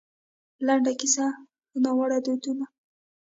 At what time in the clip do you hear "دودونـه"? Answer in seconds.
2.25-2.65